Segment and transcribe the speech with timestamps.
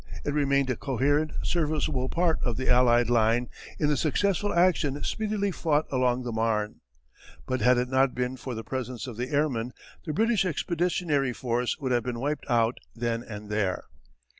[0.25, 5.51] It remained a coherent, serviceable part of the allied line in the successful action speedily
[5.51, 6.81] fought along the Marne.
[7.45, 11.77] But had it not been for the presence of the airmen the British expeditionary force
[11.77, 13.83] would have been wiped out then and there.